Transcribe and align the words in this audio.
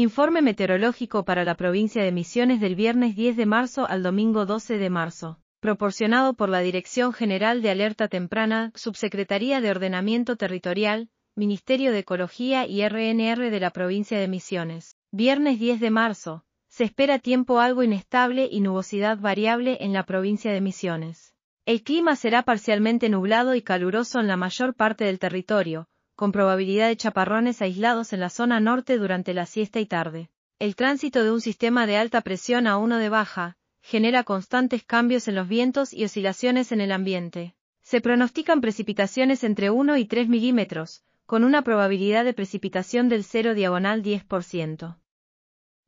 Informe 0.00 0.42
meteorológico 0.42 1.24
para 1.24 1.42
la 1.42 1.56
provincia 1.56 2.04
de 2.04 2.12
Misiones 2.12 2.60
del 2.60 2.76
viernes 2.76 3.16
10 3.16 3.36
de 3.36 3.46
marzo 3.46 3.84
al 3.88 4.04
domingo 4.04 4.46
12 4.46 4.78
de 4.78 4.90
marzo. 4.90 5.40
Proporcionado 5.58 6.34
por 6.34 6.48
la 6.48 6.60
Dirección 6.60 7.12
General 7.12 7.62
de 7.62 7.70
Alerta 7.70 8.06
Temprana, 8.06 8.70
Subsecretaría 8.76 9.60
de 9.60 9.72
Ordenamiento 9.72 10.36
Territorial, 10.36 11.08
Ministerio 11.34 11.90
de 11.90 11.98
Ecología 11.98 12.64
y 12.64 12.88
RNR 12.88 13.50
de 13.50 13.58
la 13.58 13.72
provincia 13.72 14.20
de 14.20 14.28
Misiones. 14.28 14.94
Viernes 15.10 15.58
10 15.58 15.80
de 15.80 15.90
marzo. 15.90 16.44
Se 16.68 16.84
espera 16.84 17.18
tiempo 17.18 17.58
algo 17.58 17.82
inestable 17.82 18.48
y 18.48 18.60
nubosidad 18.60 19.18
variable 19.18 19.78
en 19.80 19.92
la 19.92 20.04
provincia 20.04 20.52
de 20.52 20.60
Misiones. 20.60 21.34
El 21.66 21.82
clima 21.82 22.14
será 22.14 22.44
parcialmente 22.44 23.08
nublado 23.08 23.56
y 23.56 23.62
caluroso 23.62 24.20
en 24.20 24.28
la 24.28 24.36
mayor 24.36 24.76
parte 24.76 25.06
del 25.06 25.18
territorio, 25.18 25.88
con 26.18 26.32
probabilidad 26.32 26.88
de 26.88 26.96
chaparrones 26.96 27.62
aislados 27.62 28.12
en 28.12 28.18
la 28.18 28.28
zona 28.28 28.58
norte 28.58 28.98
durante 28.98 29.32
la 29.34 29.46
siesta 29.46 29.78
y 29.78 29.86
tarde. 29.86 30.30
El 30.58 30.74
tránsito 30.74 31.22
de 31.22 31.30
un 31.30 31.40
sistema 31.40 31.86
de 31.86 31.96
alta 31.96 32.22
presión 32.22 32.66
a 32.66 32.76
uno 32.76 32.98
de 32.98 33.08
baja, 33.08 33.56
genera 33.82 34.24
constantes 34.24 34.82
cambios 34.82 35.28
en 35.28 35.36
los 35.36 35.46
vientos 35.46 35.94
y 35.94 36.04
oscilaciones 36.04 36.72
en 36.72 36.80
el 36.80 36.90
ambiente. 36.90 37.54
Se 37.82 38.00
pronostican 38.00 38.60
precipitaciones 38.60 39.44
entre 39.44 39.70
1 39.70 39.96
y 39.96 40.06
3 40.06 40.28
milímetros, 40.28 41.04
con 41.24 41.44
una 41.44 41.62
probabilidad 41.62 42.24
de 42.24 42.34
precipitación 42.34 43.08
del 43.08 43.22
0 43.22 43.54
diagonal 43.54 44.02
10%. 44.02 44.96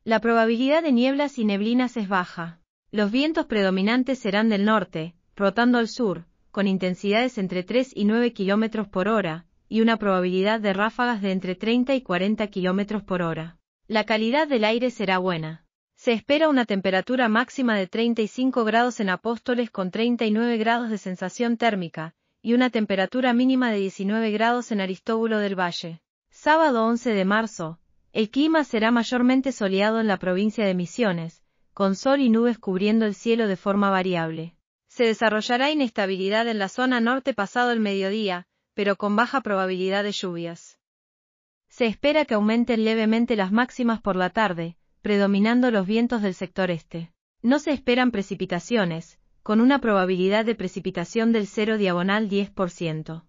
La 0.04 0.20
probabilidad 0.20 0.84
de 0.84 0.92
nieblas 0.92 1.38
y 1.38 1.44
neblinas 1.44 1.96
es 1.96 2.08
baja. 2.08 2.60
Los 2.92 3.10
vientos 3.10 3.46
predominantes 3.46 4.20
serán 4.20 4.48
del 4.48 4.64
norte, 4.64 5.16
rotando 5.34 5.78
al 5.78 5.88
sur, 5.88 6.26
con 6.52 6.68
intensidades 6.68 7.36
entre 7.36 7.64
3 7.64 7.90
y 7.96 8.04
9 8.04 8.32
kilómetros 8.32 8.86
por 8.86 9.08
hora, 9.08 9.46
y 9.70 9.80
una 9.80 9.96
probabilidad 9.98 10.58
de 10.60 10.72
ráfagas 10.72 11.22
de 11.22 11.30
entre 11.30 11.54
30 11.54 11.94
y 11.94 12.02
40 12.02 12.48
km 12.48 13.04
por 13.04 13.22
hora. 13.22 13.56
La 13.86 14.02
calidad 14.02 14.48
del 14.48 14.64
aire 14.64 14.90
será 14.90 15.18
buena. 15.18 15.64
Se 15.94 16.12
espera 16.12 16.48
una 16.48 16.64
temperatura 16.64 17.28
máxima 17.28 17.76
de 17.76 17.86
35 17.86 18.64
grados 18.64 18.98
en 18.98 19.10
Apóstoles 19.10 19.70
con 19.70 19.92
39 19.92 20.56
grados 20.56 20.90
de 20.90 20.98
sensación 20.98 21.56
térmica, 21.56 22.14
y 22.42 22.54
una 22.54 22.70
temperatura 22.70 23.32
mínima 23.32 23.70
de 23.70 23.78
19 23.78 24.32
grados 24.32 24.72
en 24.72 24.80
Aristóbulo 24.80 25.38
del 25.38 25.54
Valle. 25.54 26.00
Sábado 26.30 26.84
11 26.86 27.14
de 27.14 27.24
marzo, 27.24 27.78
el 28.12 28.28
clima 28.30 28.64
será 28.64 28.90
mayormente 28.90 29.52
soleado 29.52 30.00
en 30.00 30.08
la 30.08 30.16
provincia 30.16 30.66
de 30.66 30.74
Misiones, 30.74 31.44
con 31.74 31.94
sol 31.94 32.20
y 32.20 32.28
nubes 32.28 32.58
cubriendo 32.58 33.06
el 33.06 33.14
cielo 33.14 33.46
de 33.46 33.56
forma 33.56 33.88
variable. 33.88 34.56
Se 34.88 35.04
desarrollará 35.04 35.70
inestabilidad 35.70 36.48
en 36.48 36.58
la 36.58 36.68
zona 36.68 37.00
norte 37.00 37.34
pasado 37.34 37.70
el 37.70 37.78
mediodía, 37.78 38.48
pero 38.80 38.96
con 38.96 39.14
baja 39.14 39.42
probabilidad 39.42 40.04
de 40.04 40.12
lluvias. 40.12 40.78
Se 41.68 41.84
espera 41.84 42.24
que 42.24 42.32
aumenten 42.32 42.82
levemente 42.82 43.36
las 43.36 43.52
máximas 43.52 44.00
por 44.00 44.16
la 44.16 44.30
tarde, 44.30 44.78
predominando 45.02 45.70
los 45.70 45.86
vientos 45.86 46.22
del 46.22 46.32
sector 46.32 46.70
este. 46.70 47.12
No 47.42 47.58
se 47.58 47.72
esperan 47.72 48.10
precipitaciones, 48.10 49.18
con 49.42 49.60
una 49.60 49.80
probabilidad 49.82 50.46
de 50.46 50.54
precipitación 50.54 51.30
del 51.30 51.46
0 51.46 51.76
diagonal 51.76 52.30
10%. 52.30 53.24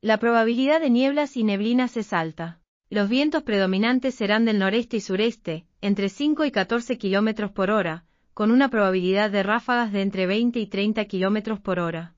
La 0.00 0.18
probabilidad 0.18 0.80
de 0.80 0.90
nieblas 0.90 1.36
y 1.36 1.42
neblinas 1.42 1.96
es 1.96 2.12
alta. 2.12 2.60
Los 2.88 3.08
vientos 3.08 3.42
predominantes 3.42 4.14
serán 4.14 4.44
del 4.44 4.60
noreste 4.60 4.98
y 4.98 5.00
sureste, 5.00 5.66
entre 5.80 6.08
5 6.08 6.44
y 6.44 6.52
14 6.52 6.98
km 6.98 7.52
por 7.52 7.72
hora, 7.72 8.04
con 8.32 8.52
una 8.52 8.68
probabilidad 8.68 9.28
de 9.32 9.42
ráfagas 9.42 9.90
de 9.90 10.02
entre 10.02 10.28
20 10.28 10.60
y 10.60 10.68
30 10.68 11.06
km 11.06 11.60
por 11.60 11.80
hora. 11.80 12.14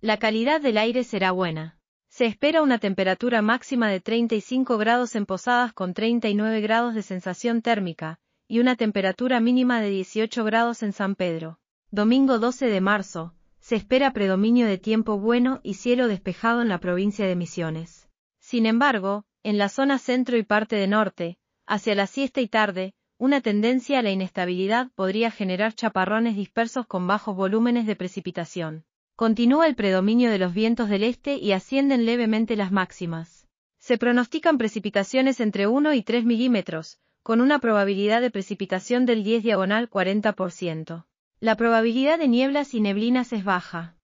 La 0.00 0.16
calidad 0.16 0.60
del 0.60 0.78
aire 0.78 1.02
será 1.02 1.32
buena. 1.32 1.76
Se 2.08 2.24
espera 2.24 2.62
una 2.62 2.78
temperatura 2.78 3.42
máxima 3.42 3.88
de 3.88 4.00
35 4.00 4.78
grados 4.78 5.16
en 5.16 5.26
Posadas 5.26 5.72
con 5.72 5.92
39 5.92 6.60
grados 6.60 6.94
de 6.94 7.02
sensación 7.02 7.62
térmica, 7.62 8.20
y 8.46 8.60
una 8.60 8.76
temperatura 8.76 9.40
mínima 9.40 9.80
de 9.80 9.90
18 9.90 10.44
grados 10.44 10.84
en 10.84 10.92
San 10.92 11.16
Pedro. 11.16 11.58
Domingo 11.90 12.38
12 12.38 12.66
de 12.66 12.80
marzo, 12.80 13.34
se 13.58 13.74
espera 13.74 14.12
predominio 14.12 14.68
de 14.68 14.78
tiempo 14.78 15.18
bueno 15.18 15.58
y 15.64 15.74
cielo 15.74 16.06
despejado 16.06 16.62
en 16.62 16.68
la 16.68 16.78
provincia 16.78 17.26
de 17.26 17.34
Misiones. 17.34 18.08
Sin 18.38 18.66
embargo, 18.66 19.24
en 19.42 19.58
la 19.58 19.68
zona 19.68 19.98
centro 19.98 20.36
y 20.36 20.44
parte 20.44 20.76
de 20.76 20.86
norte, 20.86 21.38
hacia 21.66 21.96
la 21.96 22.06
siesta 22.06 22.40
y 22.40 22.46
tarde, 22.46 22.94
una 23.16 23.40
tendencia 23.40 23.98
a 23.98 24.02
la 24.02 24.12
inestabilidad 24.12 24.92
podría 24.94 25.32
generar 25.32 25.74
chaparrones 25.74 26.36
dispersos 26.36 26.86
con 26.86 27.08
bajos 27.08 27.34
volúmenes 27.34 27.84
de 27.84 27.96
precipitación. 27.96 28.84
Continúa 29.18 29.66
el 29.66 29.74
predominio 29.74 30.30
de 30.30 30.38
los 30.38 30.54
vientos 30.54 30.88
del 30.88 31.02
este 31.02 31.38
y 31.38 31.50
ascienden 31.50 32.06
levemente 32.06 32.54
las 32.54 32.70
máximas. 32.70 33.48
Se 33.80 33.98
pronostican 33.98 34.58
precipitaciones 34.58 35.40
entre 35.40 35.66
1 35.66 35.92
y 35.94 36.04
3 36.04 36.24
milímetros, 36.24 37.00
con 37.24 37.40
una 37.40 37.58
probabilidad 37.58 38.20
de 38.20 38.30
precipitación 38.30 39.06
del 39.06 39.24
10 39.24 39.42
diagonal 39.42 39.90
40%. 39.90 41.04
La 41.40 41.56
probabilidad 41.56 42.20
de 42.20 42.28
nieblas 42.28 42.74
y 42.74 42.80
neblinas 42.80 43.32
es 43.32 43.42
baja. 43.42 43.96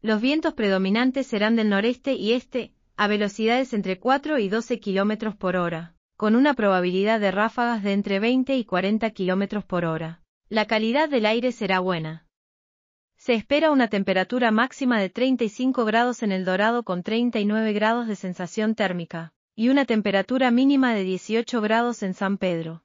Los 0.00 0.22
vientos 0.22 0.54
predominantes 0.54 1.26
serán 1.26 1.54
del 1.54 1.68
noreste 1.68 2.14
y 2.14 2.32
este, 2.32 2.72
a 2.96 3.08
velocidades 3.08 3.74
entre 3.74 3.98
4 3.98 4.38
y 4.38 4.48
12 4.48 4.80
kilómetros 4.80 5.36
por 5.36 5.56
hora, 5.56 5.94
con 6.16 6.36
una 6.36 6.54
probabilidad 6.54 7.20
de 7.20 7.32
ráfagas 7.32 7.82
de 7.82 7.92
entre 7.92 8.18
20 8.18 8.56
y 8.56 8.64
40 8.64 9.10
kilómetros 9.10 9.66
por 9.66 9.84
hora. 9.84 10.22
La 10.48 10.64
calidad 10.64 11.10
del 11.10 11.26
aire 11.26 11.52
será 11.52 11.80
buena. 11.80 12.26
Se 13.24 13.34
espera 13.34 13.70
una 13.70 13.86
temperatura 13.86 14.50
máxima 14.50 14.98
de 14.98 15.08
35 15.08 15.84
grados 15.84 16.24
en 16.24 16.32
El 16.32 16.44
Dorado 16.44 16.82
con 16.82 17.04
39 17.04 17.72
grados 17.72 18.08
de 18.08 18.16
sensación 18.16 18.74
térmica, 18.74 19.32
y 19.54 19.68
una 19.68 19.84
temperatura 19.84 20.50
mínima 20.50 20.92
de 20.92 21.04
18 21.04 21.60
grados 21.60 22.02
en 22.02 22.14
San 22.14 22.36
Pedro. 22.36 22.82